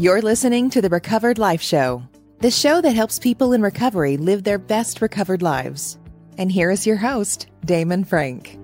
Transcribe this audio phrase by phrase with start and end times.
[0.00, 2.02] You're listening to the Recovered Life Show,
[2.38, 5.98] the show that helps people in recovery live their best recovered lives.
[6.38, 8.56] And here is your host, Damon Frank.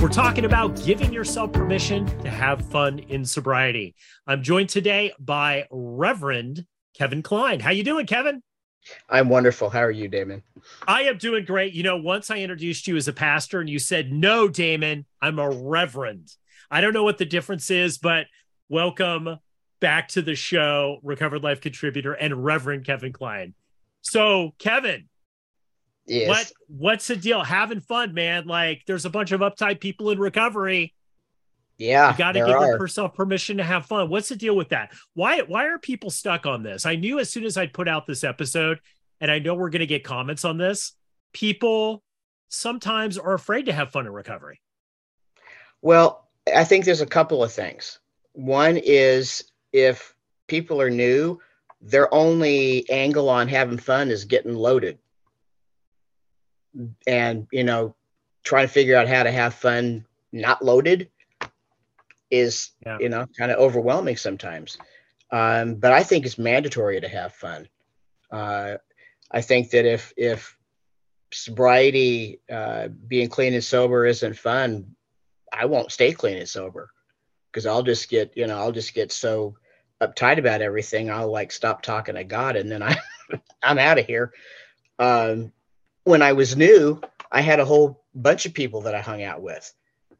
[0.00, 3.96] We're talking about giving yourself permission to have fun in sobriety.
[4.28, 6.64] I'm joined today by Reverend
[6.96, 7.58] Kevin Kline.
[7.58, 8.40] How you doing, Kevin?
[9.08, 9.68] I'm wonderful.
[9.68, 10.44] How are you, Damon?
[10.86, 11.72] I am doing great.
[11.72, 15.40] You know, once I introduced you as a pastor and you said, No, Damon, I'm
[15.40, 16.36] a reverend.
[16.72, 18.28] I don't know what the difference is, but
[18.70, 19.36] welcome
[19.78, 23.52] back to the show, Recovered Life contributor and Reverend Kevin Kline.
[24.00, 25.06] So, Kevin,
[26.06, 26.28] yes.
[26.28, 27.44] what what's the deal?
[27.44, 28.46] Having fun, man.
[28.46, 30.94] Like there's a bunch of uptight people in recovery.
[31.76, 32.12] Yeah.
[32.12, 34.08] You got to give yourself permission to have fun.
[34.08, 34.92] What's the deal with that?
[35.12, 36.86] Why why are people stuck on this?
[36.86, 38.80] I knew as soon as I'd put out this episode,
[39.20, 40.96] and I know we're going to get comments on this,
[41.34, 42.02] people
[42.48, 44.62] sometimes are afraid to have fun in recovery.
[45.82, 47.98] Well, I think there's a couple of things.
[48.32, 50.14] One is if
[50.46, 51.40] people are new,
[51.80, 54.98] their only angle on having fun is getting loaded.
[57.06, 57.94] And, you know,
[58.44, 61.10] trying to figure out how to have fun not loaded
[62.30, 62.98] is, yeah.
[62.98, 64.78] you know, kind of overwhelming sometimes.
[65.30, 67.68] Um, but I think it's mandatory to have fun.
[68.30, 68.76] Uh,
[69.30, 70.56] I think that if if
[71.32, 74.94] sobriety, uh, being clean and sober isn't fun,
[75.52, 76.90] I won't stay clean and sober
[77.50, 79.56] because I'll just get, you know, I'll just get so
[80.00, 81.10] uptight about everything.
[81.10, 82.96] I'll like stop talking to God and then I,
[83.62, 84.32] I'm out of here.
[84.98, 85.52] Um,
[86.04, 89.42] when I was new, I had a whole bunch of people that I hung out
[89.42, 89.72] with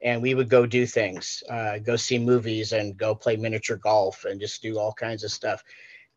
[0.03, 4.25] and we would go do things, uh, go see movies and go play miniature golf
[4.25, 5.63] and just do all kinds of stuff.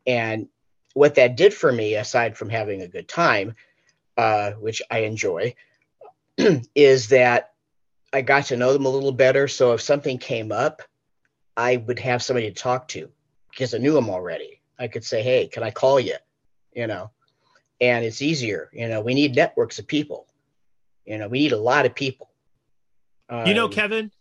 [0.07, 0.47] And
[0.93, 3.55] what that did for me, aside from having a good time,
[4.17, 5.55] uh, which I enjoy,
[6.75, 7.51] is that
[8.15, 9.45] I got to know them a little better.
[9.49, 10.81] So if something came up,
[11.57, 13.09] I would have somebody to talk to
[13.49, 14.61] because I knew them already.
[14.79, 16.15] I could say, "Hey, can I call you?"
[16.73, 17.11] You know,
[17.81, 18.69] and it's easier.
[18.71, 20.27] You know, we need networks of people.
[21.05, 22.29] You know, we need a lot of people.
[23.27, 24.11] Um, you know, um, Kevin,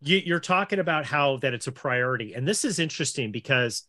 [0.00, 3.84] you, you're talking about how that it's a priority, and this is interesting because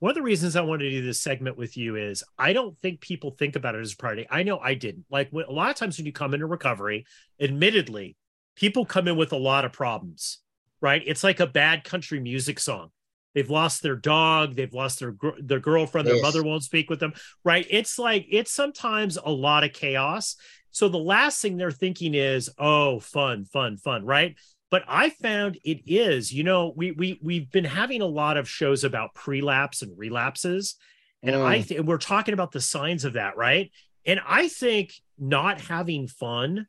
[0.00, 2.76] one of the reasons I wanted to do this segment with you is I don't
[2.78, 4.26] think people think about it as a priority.
[4.30, 5.06] I know I didn't.
[5.10, 7.06] Like a lot of times when you come into recovery,
[7.40, 8.14] admittedly,
[8.58, 10.38] people come in with a lot of problems,
[10.80, 11.02] right?
[11.06, 12.90] It's like a bad country music song.
[13.34, 17.12] They've lost their dog, they've lost their their girlfriend, their mother won't speak with them,
[17.44, 17.66] right?
[17.70, 20.34] It's like it's sometimes a lot of chaos.
[20.72, 24.34] So the last thing they're thinking is, "Oh, fun, fun, fun," right?
[24.70, 28.48] But I found it is, you know, we we we've been having a lot of
[28.48, 30.74] shows about prelapse and relapses,
[31.22, 31.44] and mm.
[31.44, 33.70] I th- we're talking about the signs of that, right?
[34.04, 36.66] And I think not having fun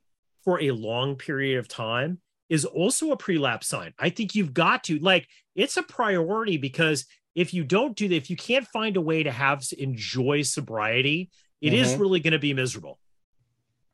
[0.50, 2.18] for a long period of time
[2.50, 3.94] is also a prelapse sign.
[4.00, 7.06] I think you've got to like it's a priority because
[7.36, 11.30] if you don't do that, if you can't find a way to have enjoy sobriety,
[11.62, 11.84] it mm-hmm.
[11.84, 12.98] is really going to be miserable.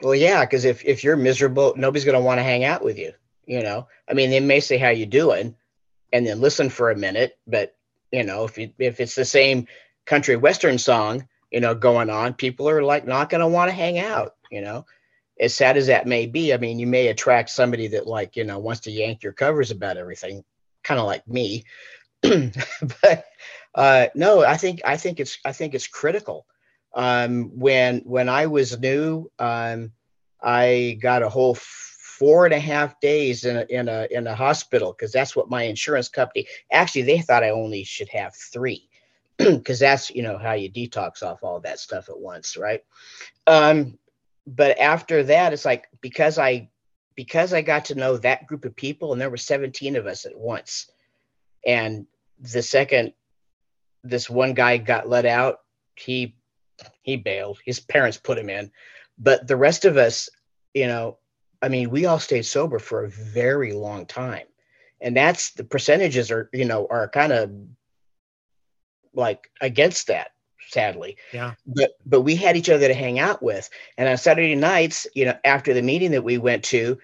[0.02, 2.98] Well, yeah, because if if you're miserable, nobody's going to want to hang out with
[2.98, 3.12] you.
[3.46, 5.58] You know, I mean, they may say how you doing,
[6.14, 7.76] and then listen for a minute, but
[8.14, 9.68] you know, if you, if it's the same
[10.06, 13.76] country western song, you know, going on, people are like not going to want to
[13.76, 14.36] hang out.
[14.50, 14.86] You know,
[15.40, 18.44] as sad as that may be, I mean, you may attract somebody that like, you
[18.44, 20.44] know, wants to yank your covers about everything,
[20.84, 21.64] kind of like me.
[22.22, 23.26] but
[23.76, 26.46] uh, no, I think I think it's I think it's critical.
[26.94, 29.92] Um, when when I was new, um,
[30.42, 34.36] I got a whole four and a half days in a in a in a
[34.36, 36.48] hospital because that's what my insurance company.
[36.72, 38.88] Actually, they thought I only should have three
[39.38, 42.82] because that's you know how you detox off all that stuff at once, right?
[43.46, 43.98] Um,
[44.48, 46.70] but after that, it's like because I
[47.16, 50.26] because I got to know that group of people, and there were 17 of us
[50.26, 50.90] at once.
[51.66, 52.06] And
[52.40, 53.14] the second
[54.04, 55.62] this one guy got let out,
[55.96, 56.36] he
[57.02, 57.60] he bailed.
[57.66, 58.72] His parents put him in.
[59.18, 60.30] But the rest of us,
[60.74, 61.18] you know,
[61.62, 64.46] I mean, we all stayed sober for a very long time.
[65.02, 67.52] And that's the percentages are, you know, are kind of
[69.14, 70.32] like against that
[70.70, 71.18] sadly.
[71.34, 71.54] Yeah.
[71.66, 73.70] But but we had each other to hang out with.
[73.98, 76.98] And on Saturday nights, you know, after the meeting that we went to,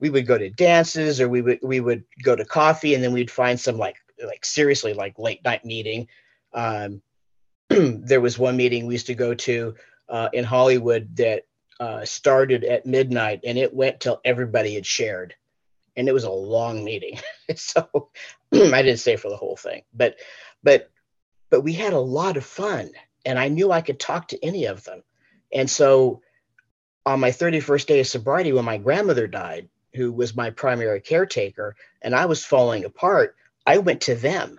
[0.00, 3.12] we would go to dances or we would we would go to coffee and then
[3.12, 6.08] we'd find some like like seriously like late night meeting.
[6.52, 7.02] Um,
[7.68, 9.74] there was one meeting we used to go to
[10.08, 11.44] uh, in Hollywood that
[11.80, 15.34] uh, started at midnight and it went till everybody had shared.
[15.96, 17.18] And it was a long meeting.
[17.56, 17.88] so
[18.52, 19.82] I didn't stay for the whole thing.
[19.92, 20.16] But
[20.62, 20.90] but
[21.50, 22.90] but we had a lot of fun
[23.28, 25.02] and I knew I could talk to any of them.
[25.52, 26.22] And so
[27.04, 31.76] on my 31st day of sobriety, when my grandmother died, who was my primary caretaker,
[32.00, 33.36] and I was falling apart,
[33.66, 34.58] I went to them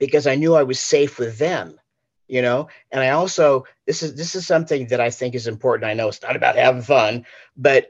[0.00, 1.78] because I knew I was safe with them,
[2.26, 2.66] you know.
[2.90, 5.88] And I also this is this is something that I think is important.
[5.88, 7.24] I know it's not about having fun,
[7.56, 7.86] but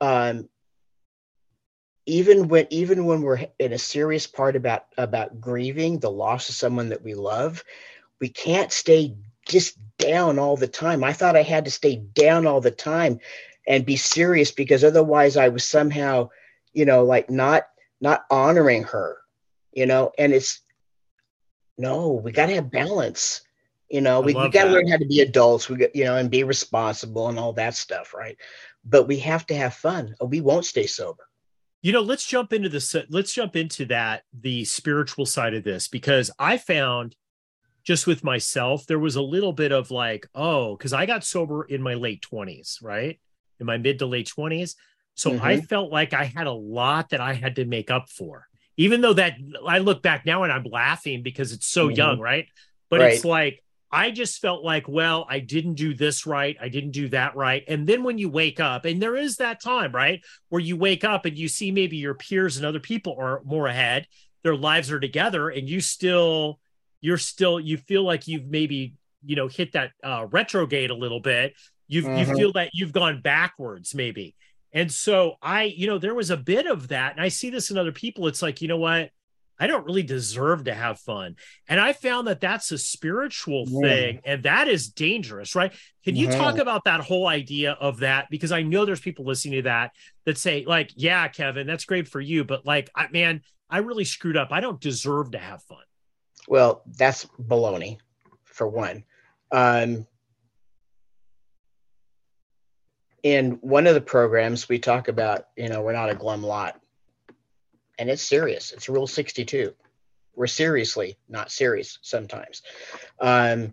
[0.00, 0.48] um,
[2.06, 6.54] even when even when we're in a serious part about about grieving the loss of
[6.54, 7.64] someone that we love,
[8.20, 9.14] we can't stay
[9.46, 11.04] just down all the time.
[11.04, 13.20] I thought I had to stay down all the time
[13.66, 16.30] and be serious because otherwise I was somehow,
[16.72, 17.64] you know, like not
[18.00, 19.18] not honoring her,
[19.72, 20.60] you know, and it's
[21.78, 23.42] no, we got to have balance.
[23.88, 26.16] You know, we, we got to learn how to be adults, we got, you know,
[26.16, 28.36] and be responsible and all that stuff, right?
[28.84, 31.28] But we have to have fun or we won't stay sober.
[31.82, 32.96] You know, let's jump into this.
[33.10, 37.14] Let's jump into that, the spiritual side of this, because I found
[37.86, 41.62] just with myself, there was a little bit of like, oh, because I got sober
[41.62, 43.20] in my late 20s, right?
[43.60, 44.74] In my mid to late 20s.
[45.14, 45.44] So mm-hmm.
[45.44, 48.48] I felt like I had a lot that I had to make up for.
[48.76, 49.34] Even though that
[49.66, 51.96] I look back now and I'm laughing because it's so mm-hmm.
[51.96, 52.48] young, right?
[52.90, 53.12] But right.
[53.14, 56.56] it's like I just felt like, well, I didn't do this right.
[56.60, 57.62] I didn't do that right.
[57.68, 61.04] And then when you wake up, and there is that time, right, where you wake
[61.04, 64.08] up and you see maybe your peers and other people are more ahead,
[64.42, 66.58] their lives are together, and you still
[67.06, 68.94] you're still you feel like you've maybe
[69.24, 71.54] you know hit that uh, retrograde a little bit.
[71.86, 72.18] You mm-hmm.
[72.18, 74.34] you feel that you've gone backwards maybe.
[74.72, 77.70] And so i you know there was a bit of that and i see this
[77.70, 78.26] in other people.
[78.26, 79.10] It's like you know what?
[79.58, 81.36] I don't really deserve to have fun.
[81.68, 85.72] And i found that that's a spiritual thing and that is dangerous right?
[86.04, 86.40] Can you mm-hmm.
[86.40, 88.26] talk about that whole idea of that?
[88.32, 89.92] Because i know there's people listening to that
[90.24, 94.04] that say like yeah kevin that's great for you but like I, man i really
[94.04, 94.48] screwed up.
[94.50, 95.86] I don't deserve to have fun
[96.48, 97.98] well, that's baloney,
[98.44, 99.04] for one.
[99.52, 100.06] Um,
[103.22, 106.80] in one of the programs, we talk about, you know, we're not a glum lot.
[107.98, 108.72] And it's serious.
[108.72, 109.74] It's Rule 62.
[110.34, 112.62] We're seriously not serious sometimes.
[113.20, 113.72] Um,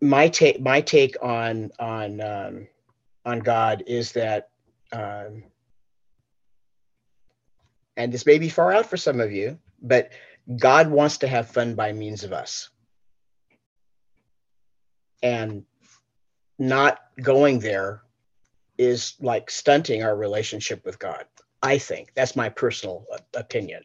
[0.00, 2.66] my take, my take on on um,
[3.26, 4.48] on God is that,
[4.92, 5.44] um,
[7.96, 10.10] and this may be far out for some of you, but
[10.56, 12.70] God wants to have fun by means of us.
[15.22, 15.64] And
[16.58, 18.02] not going there
[18.78, 21.24] is like stunting our relationship with God.
[21.62, 23.82] I think that's my personal opinion.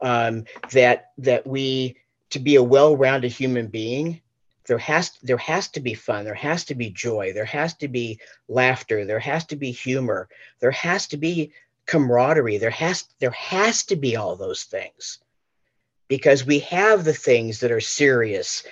[0.00, 1.96] Um, that that we
[2.30, 4.20] to be a well-rounded human being,
[4.66, 7.88] there has there has to be fun, there has to be joy, there has to
[7.88, 10.28] be laughter, there has to be humor,
[10.60, 11.52] there has to be
[11.86, 15.18] camaraderie, there has there has to be all those things
[16.08, 18.62] because we have the things that are serious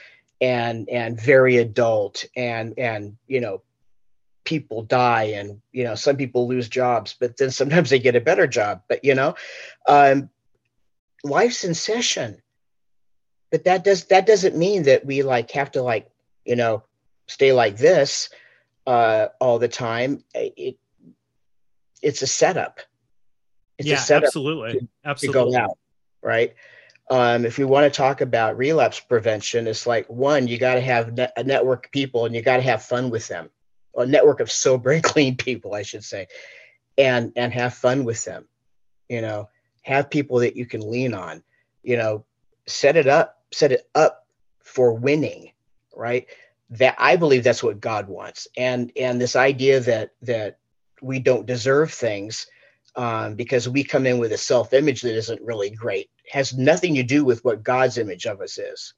[0.41, 3.63] and and very adult and and you know
[4.45, 8.21] people die and you know some people lose jobs but then sometimes they get a
[8.21, 9.35] better job but you know
[9.89, 10.29] um
[11.25, 12.41] life's in session.
[13.51, 16.11] But that does that doesn't mean that we like have to like
[16.45, 16.85] you know
[17.27, 18.29] stay like this
[18.87, 20.23] uh all the time.
[20.35, 20.77] It
[22.03, 22.81] it's a setup.
[23.79, 24.81] It's yeah, a setup absolutely.
[24.81, 25.79] to, absolutely to go out
[26.23, 26.55] right
[27.11, 30.81] um, if we want to talk about relapse prevention, it's like one, you got to
[30.81, 33.51] have ne- a network of people and you got to have fun with them,
[33.97, 36.29] a network of sober and clean people, I should say,
[36.97, 38.49] and and have fun with them.
[39.09, 39.51] You know,
[39.83, 41.43] have people that you can lean on.
[41.83, 42.25] You know,
[42.67, 44.27] set it up, set it up
[44.63, 45.53] for winning,
[45.95, 46.27] right?
[46.71, 50.59] That I believe that's what God wants, and and this idea that that
[51.03, 52.47] we don't deserve things
[52.97, 56.95] um, because we come in with a self image that isn't really great has nothing
[56.95, 58.95] to do with what God's image of us is.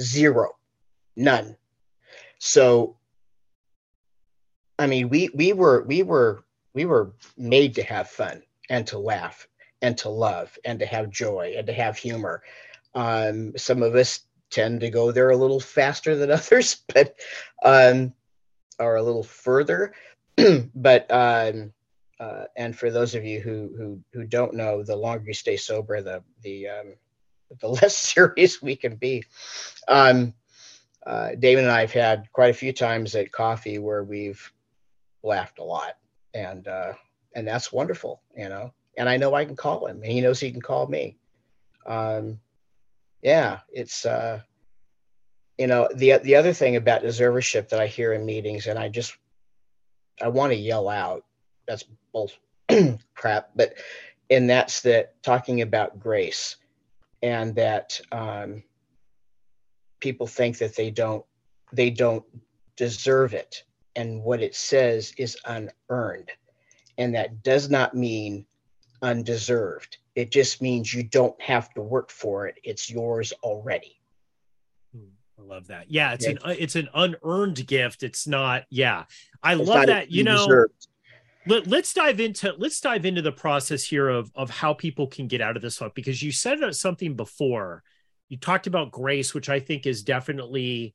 [0.00, 0.56] Zero,
[1.16, 1.56] none.
[2.38, 2.96] So,
[4.78, 6.44] I mean, we we were we were
[6.74, 9.46] we were made to have fun and to laugh
[9.82, 12.42] and to love and to have joy and to have humor.
[12.94, 14.20] Um, some of us
[14.50, 17.16] tend to go there a little faster than others, but
[17.62, 18.12] um,
[18.78, 19.92] or a little further.
[20.74, 21.72] but um,
[22.20, 25.56] uh, and for those of you who who who don't know, the longer you stay
[25.56, 26.94] sober, the the um,
[27.60, 29.24] the less serious we can be.
[29.88, 30.34] Um,
[31.06, 34.52] uh, David and I have had quite a few times at coffee where we've
[35.22, 35.96] laughed a lot,
[36.34, 36.92] and uh,
[37.34, 38.74] and that's wonderful, you know.
[38.98, 41.16] And I know I can call him, and he knows he can call me.
[41.86, 42.38] Um,
[43.22, 44.40] yeah, it's uh,
[45.56, 48.90] you know the the other thing about deservership that I hear in meetings, and I
[48.90, 49.16] just
[50.20, 51.24] I want to yell out
[51.70, 52.30] that's bull
[53.14, 53.50] crap.
[53.54, 53.74] But
[54.28, 56.56] and that's that talking about grace
[57.22, 58.62] and that um,
[60.00, 61.24] people think that they don't
[61.72, 62.24] they don't
[62.76, 63.62] deserve it
[63.94, 66.30] and what it says is unearned
[66.98, 68.46] and that does not mean
[69.02, 69.98] undeserved.
[70.14, 72.58] It just means you don't have to work for it.
[72.64, 74.00] It's yours already.
[74.94, 75.90] Hmm, I love that.
[75.90, 76.32] Yeah, it's yeah.
[76.44, 78.02] an it's an unearned gift.
[78.02, 78.64] It's not.
[78.70, 79.04] Yeah,
[79.42, 80.10] I it's love that.
[80.10, 80.88] You know, deserved.
[81.46, 85.26] Let, let's dive into let's dive into the process here of of how people can
[85.26, 87.82] get out of this funk because you said something before.
[88.28, 90.94] You talked about grace, which I think is definitely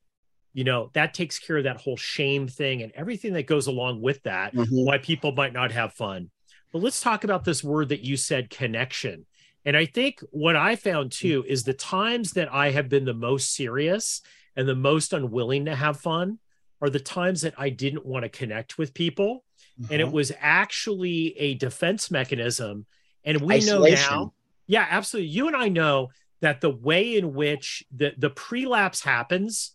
[0.56, 4.00] you know that takes care of that whole shame thing and everything that goes along
[4.00, 4.84] with that mm-hmm.
[4.84, 6.30] why people might not have fun
[6.72, 9.26] but let's talk about this word that you said connection
[9.66, 13.12] and i think what i found too is the times that i have been the
[13.12, 14.22] most serious
[14.56, 16.38] and the most unwilling to have fun
[16.80, 19.44] are the times that i didn't want to connect with people
[19.80, 19.92] mm-hmm.
[19.92, 20.14] and it mm-hmm.
[20.14, 22.86] was actually a defense mechanism
[23.24, 24.10] and we Isolation.
[24.10, 24.32] know now
[24.66, 26.08] yeah absolutely you and i know
[26.40, 29.72] that the way in which the the prelapse happens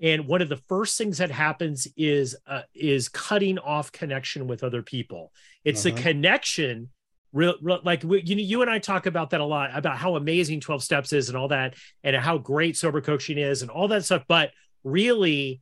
[0.00, 4.62] and one of the first things that happens is uh, is cutting off connection with
[4.62, 5.32] other people
[5.64, 5.96] it's uh-huh.
[5.96, 6.90] a connection
[7.32, 10.16] real, real like we, you, you and i talk about that a lot about how
[10.16, 13.88] amazing 12 steps is and all that and how great sober coaching is and all
[13.88, 14.50] that stuff but
[14.84, 15.60] really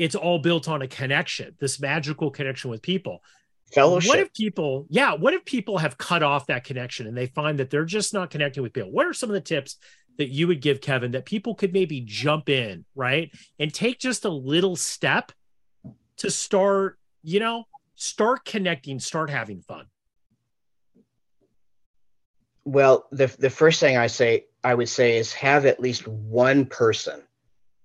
[0.00, 3.22] it's all built on a connection this magical connection with people
[3.72, 7.26] fellowship what if people yeah what if people have cut off that connection and they
[7.26, 9.76] find that they're just not connecting with people what are some of the tips
[10.20, 13.30] that you would give Kevin that people could maybe jump in, right?
[13.58, 15.32] And take just a little step
[16.18, 17.64] to start, you know,
[17.94, 19.86] start connecting, start having fun?
[22.64, 26.66] Well, the the first thing I say I would say is have at least one
[26.66, 27.22] person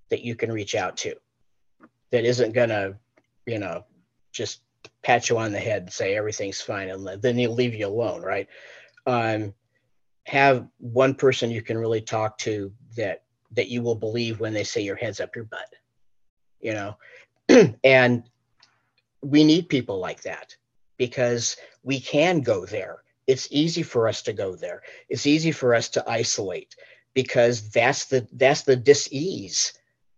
[0.09, 1.15] that you can reach out to
[2.11, 2.97] that isn't gonna,
[3.45, 3.85] you know,
[4.31, 4.61] just
[5.01, 8.21] pat you on the head and say everything's fine and then he'll leave you alone,
[8.21, 8.47] right?
[9.05, 9.53] Um,
[10.25, 14.63] have one person you can really talk to that that you will believe when they
[14.63, 15.73] say your head's up your butt
[16.65, 16.97] you know?
[17.83, 18.23] And
[19.21, 20.55] we need people like that
[20.97, 23.03] because we can go there.
[23.27, 24.81] It's easy for us to go there.
[25.09, 26.75] It's easy for us to isolate
[27.13, 29.73] because that's the that's the dis-ease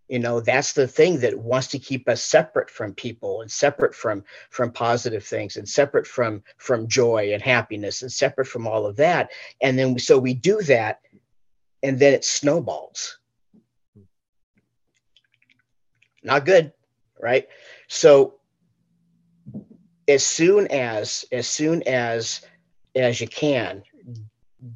[0.07, 3.93] you know that's the thing that wants to keep us separate from people and separate
[3.93, 8.85] from from positive things and separate from from joy and happiness and separate from all
[8.85, 9.31] of that.
[9.61, 11.01] And then so we do that
[11.83, 13.19] and then it snowballs.
[16.23, 16.71] Not good
[17.19, 17.47] right?
[17.87, 18.35] So
[20.07, 22.41] as soon as as soon as
[22.95, 23.83] as you can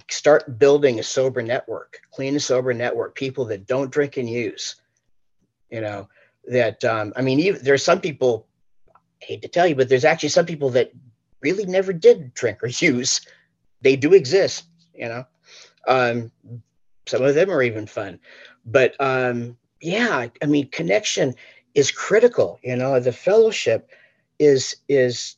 [0.09, 4.80] start building a sober network clean and sober network people that don't drink and use
[5.71, 6.07] you know
[6.47, 8.47] that um, i mean even, there's some people
[8.93, 10.91] I hate to tell you but there's actually some people that
[11.41, 13.21] really never did drink or use.
[13.81, 15.25] They do exist you know?
[15.87, 16.31] Um,
[17.07, 18.19] some of them are even fun.
[18.65, 21.33] But um, yeah i mean connection
[21.73, 22.99] is critical you know?
[22.99, 23.89] The fellowship
[24.39, 25.37] is is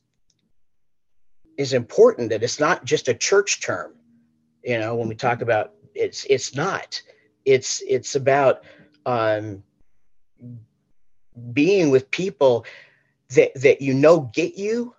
[1.57, 3.93] is important that it's not just a church term
[4.63, 7.01] you know when we talk about it's it's not.
[7.45, 8.63] It's it's about
[9.05, 9.63] um
[11.53, 12.65] being with people
[13.29, 14.95] that that you know get you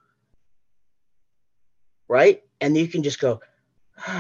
[2.09, 2.43] right?
[2.61, 3.41] And you can just go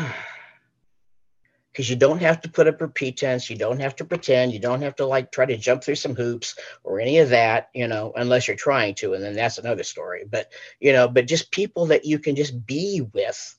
[1.73, 4.61] because you don't have to put up a pretense you don't have to pretend you
[4.61, 7.89] don't have to like try to jump through some hoops or any of that you
[7.89, 10.25] know unless you're trying to and then that's another story.
[10.29, 13.57] But you know but just people that you can just be with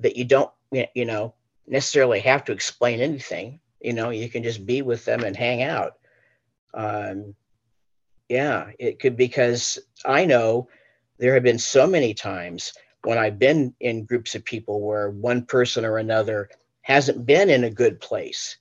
[0.00, 1.34] that you don't you know
[1.66, 5.62] necessarily have to explain anything you know you can just be with them and hang
[5.62, 5.92] out
[6.74, 7.34] um,
[8.28, 10.68] yeah, it could because I know
[11.18, 12.72] there have been so many times
[13.04, 16.48] when I've been in groups of people where one person or another
[16.82, 18.56] hasn't been in a good place,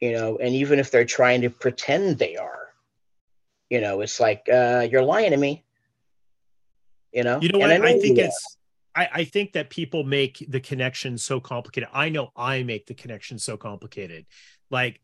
[0.00, 2.68] you know, and even if they're trying to pretend they are,
[3.70, 5.64] you know, it's like uh, you're lying to me,
[7.12, 7.40] you know.
[7.40, 7.70] You know what?
[7.70, 8.56] I, I, think it's.
[8.94, 11.88] I, I think that people make the connection so complicated.
[11.92, 14.26] I know I make the connection so complicated.
[14.70, 15.00] Like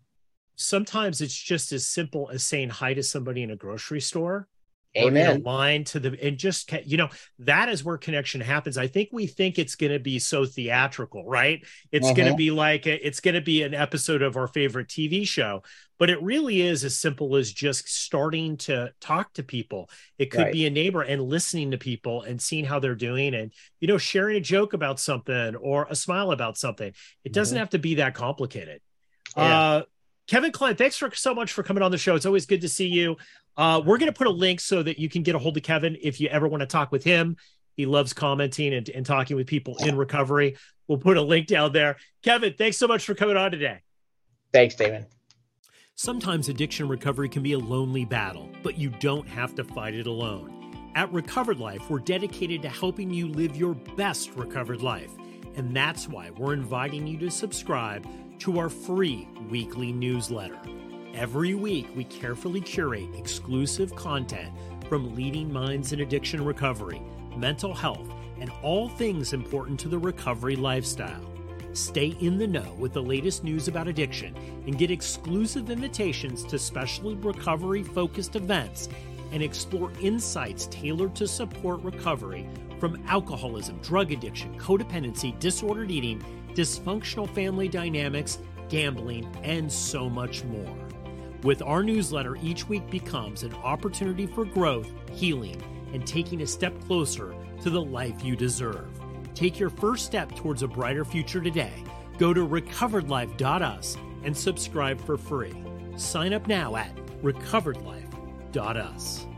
[0.57, 4.49] sometimes it's just as simple as saying hi to somebody in a grocery store
[4.97, 5.43] Amen.
[5.43, 8.77] line to the and just you know that is where connection happens.
[8.77, 11.65] I think we think it's going to be so theatrical, right?
[11.91, 12.15] It's uh-huh.
[12.15, 15.27] going to be like a, it's going to be an episode of our favorite TV
[15.27, 15.63] show,
[15.99, 19.89] but it really is as simple as just starting to talk to people.
[20.19, 20.53] It could right.
[20.53, 23.99] be a neighbor and listening to people and seeing how they're doing, and you know
[23.99, 26.93] sharing a joke about something or a smile about something.
[27.25, 27.61] It doesn't mm-hmm.
[27.61, 28.83] have to be that complicated.
[29.37, 29.43] Yeah.
[29.43, 29.83] Uh,
[30.27, 32.15] Kevin Kline, thanks for so much for coming on the show.
[32.15, 33.17] It's always good to see you.
[33.57, 35.63] Uh, we're going to put a link so that you can get a hold of
[35.63, 37.37] Kevin if you ever want to talk with him.
[37.77, 40.57] He loves commenting and, and talking with people in recovery.
[40.89, 41.97] We'll put a link down there.
[42.23, 43.81] Kevin, thanks so much for coming on today.
[44.53, 45.07] Thanks, David.
[45.95, 50.07] Sometimes addiction recovery can be a lonely battle, but you don't have to fight it
[50.07, 50.91] alone.
[50.95, 55.11] At Recovered Life, we're dedicated to helping you live your best recovered life.
[55.55, 58.07] And that's why we're inviting you to subscribe
[58.41, 60.59] to our free weekly newsletter.
[61.15, 64.51] Every week, we carefully curate exclusive content
[64.89, 67.03] from leading minds in addiction recovery,
[67.37, 68.09] mental health,
[68.41, 71.25] and all things important to the recovery lifestyle.
[71.75, 74.35] Stay in the know with the latest news about addiction
[74.67, 78.89] and get exclusive invitations to specially recovery focused events
[79.33, 82.49] and explore insights tailored to support recovery
[82.79, 86.23] from alcoholism, drug addiction, codependency, disordered eating,
[86.55, 90.77] dysfunctional family dynamics, gambling, and so much more.
[91.43, 95.61] With our newsletter, each week becomes an opportunity for growth, healing,
[95.93, 98.89] and taking a step closer to the life you deserve.
[99.35, 101.85] Take your first step towards a brighter future today.
[102.19, 105.55] Go to recoveredlife.us and subscribe for free.
[105.97, 108.02] Sign up now at recoveredlife.us.
[108.53, 109.32] Dot us.